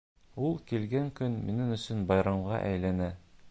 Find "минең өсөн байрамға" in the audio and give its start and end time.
1.51-2.65